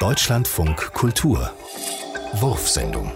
Deutschlandfunk 0.00 0.94
Kultur. 0.94 1.52
Wurfsendung 2.32 3.12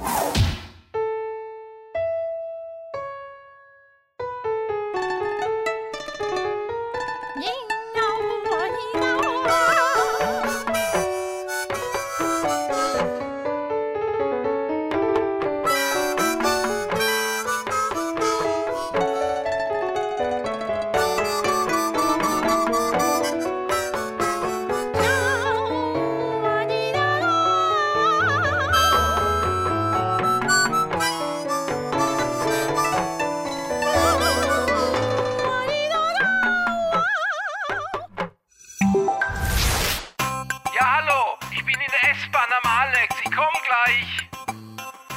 gleich. 43.74 44.28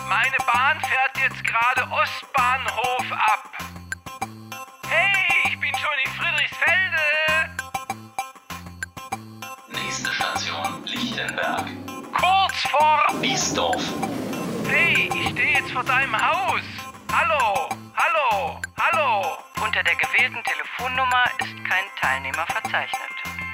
Meine 0.07 0.37
Bahn 0.45 0.79
fährt 0.81 1.17
jetzt 1.17 1.43
gerade 1.43 1.81
Ostbahnhof 1.91 3.11
ab. 3.11 3.51
Hey, 4.87 5.25
ich 5.45 5.59
bin 5.59 5.71
schon 5.75 5.97
in 6.05 6.11
Friedrichsfelde. 6.11 7.03
Nächste 9.69 10.13
Station 10.13 10.83
Lichtenberg. 10.85 11.65
Kurz 12.13 12.61
vor. 12.71 13.05
Biesdorf. 13.21 13.83
Hey, 14.67 15.09
ich 15.13 15.29
stehe 15.31 15.59
jetzt 15.59 15.71
vor 15.71 15.83
deinem 15.83 16.15
Haus. 16.15 16.61
Hallo, 17.11 17.69
hallo, 17.95 18.61
hallo. 18.79 19.37
Unter 19.61 19.83
der 19.83 19.95
gewählten 19.95 20.43
Telefonnummer 20.43 21.25
ist 21.39 21.55
kein 21.65 21.85
Teilnehmer 21.99 22.45
verzeichnet. 22.47 23.46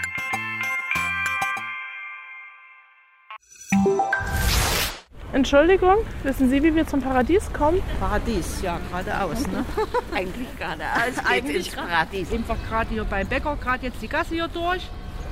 Entschuldigung, 5.33 5.95
wissen 6.21 6.47
Sie, 6.49 6.61
wie 6.61 6.75
wir 6.75 6.85
zum 6.85 7.01
Paradies 7.01 7.51
kommen? 7.53 7.81
Paradies, 7.99 8.61
ja, 8.61 8.79
geradeaus, 8.89 9.47
ne? 9.47 9.65
Eigentlich 10.15 10.47
geradeaus. 10.57 11.25
Eigentlich 11.27 11.67
ins 11.67 11.75
Paradies. 11.75 12.31
Einfach 12.31 12.57
gerade 12.69 12.89
hier 12.91 13.03
beim 13.03 13.27
Bäcker, 13.27 13.57
gerade 13.59 13.87
jetzt 13.87 13.99
die 13.99 14.07
Gasse 14.07 14.35
hier 14.35 14.47
durch. 14.47 14.87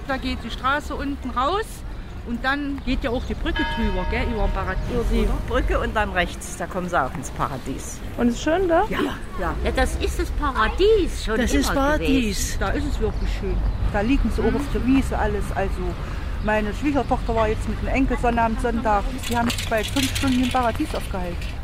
Da 0.08 0.18
geht 0.18 0.40
die 0.44 0.50
Straße 0.50 0.96
unten 0.96 1.30
raus 1.30 1.68
und 2.28 2.44
dann 2.44 2.82
geht 2.84 3.04
ja 3.04 3.12
auch 3.12 3.24
die 3.26 3.36
Brücke 3.36 3.64
drüber, 3.76 4.04
gell, 4.10 4.26
über 4.34 4.46
den 4.48 4.52
Paradies. 4.54 4.84
Über 4.92 5.04
die 5.12 5.20
oder? 5.20 5.38
Brücke 5.48 5.80
und 5.80 5.96
dann 5.96 6.12
rechts, 6.14 6.58
da 6.58 6.66
kommen 6.66 6.90
sie 6.90 7.00
auch 7.00 7.14
ins 7.14 7.30
Paradies. 7.30 8.00
Und 8.18 8.30
ist 8.30 8.42
schön 8.42 8.68
da? 8.68 8.86
Ja, 8.90 9.00
ja. 9.40 9.54
Ja, 9.64 9.72
das 9.76 9.96
ist 9.98 10.20
das 10.20 10.32
Paradies 10.32 11.26
schon 11.26 11.38
Das 11.38 11.52
immer 11.52 11.60
ist 11.62 11.74
Paradies. 11.76 12.58
Da 12.60 12.70
ist 12.70 12.88
es 12.88 13.00
wirklich 13.00 13.30
schön. 13.40 13.56
Da 13.94 14.02
liegen 14.02 14.32
sie 14.32 14.42
auch 14.42 14.56
auf 14.56 14.66
der 14.74 14.84
Wiese 14.84 15.16
alles. 15.18 15.44
Also 15.54 15.82
meine 16.44 16.74
Schwiegertochter 16.74 17.36
war 17.36 17.48
jetzt 17.48 17.68
mit 17.70 17.82
dem 17.82 17.90
Enkel 17.90 18.18
Sonnabend 18.18 18.62
Sonntag. 18.62 19.04
Die 19.30 19.38
haben 19.38 19.50
sich 19.50 19.70
bei 19.70 19.84
fünf 19.84 20.16
Stunden 20.18 20.44
im 20.44 20.50
Paradies 20.50 20.94
aufgehalten. 20.96 21.61